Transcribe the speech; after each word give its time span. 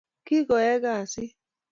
Ki 0.25 0.37
kwoeng 0.47 0.79
gasi 0.83 1.23